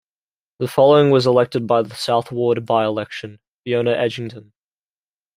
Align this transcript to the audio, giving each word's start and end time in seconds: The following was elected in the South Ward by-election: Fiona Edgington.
The 0.57 0.67
following 0.67 1.11
was 1.11 1.27
elected 1.27 1.61
in 1.69 1.87
the 1.87 1.93
South 1.93 2.31
Ward 2.31 2.65
by-election: 2.65 3.37
Fiona 3.63 3.91
Edgington. 3.93 4.51